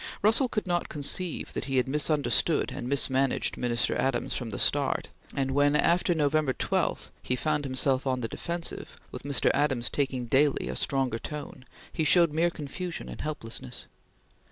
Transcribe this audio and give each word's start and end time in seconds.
Russell 0.23 0.49
could 0.49 0.65
not 0.65 0.89
conceive 0.89 1.53
that 1.53 1.65
he 1.65 1.77
had 1.77 1.87
misunderstood 1.87 2.71
and 2.71 2.89
mismanaged 2.89 3.55
Minister 3.55 3.95
Adams 3.95 4.35
from 4.35 4.49
the 4.49 4.57
start, 4.57 5.09
and 5.35 5.51
when 5.51 5.75
after 5.75 6.15
November 6.15 6.53
12 6.53 7.11
he 7.21 7.35
found 7.35 7.65
himself 7.65 8.07
on 8.07 8.21
the 8.21 8.27
defensive, 8.27 8.97
with 9.11 9.21
Mr 9.21 9.51
Adams 9.53 9.91
taking 9.91 10.25
daily 10.25 10.67
a 10.69 10.75
stronger 10.75 11.19
tone, 11.19 11.65
he 11.93 12.03
showed 12.03 12.33
mere 12.33 12.49
confusion 12.49 13.09
and 13.09 13.21
helplessness. 13.21 13.85